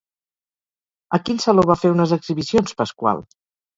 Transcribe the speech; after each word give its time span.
A 1.19 1.21
quin 1.27 1.43
saló 1.45 1.67
va 1.73 1.77
fer 1.81 1.93
unes 1.99 2.15
exhibicions 2.19 2.77
Pascual? 2.81 3.23